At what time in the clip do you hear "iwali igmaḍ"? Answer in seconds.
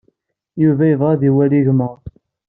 1.29-1.99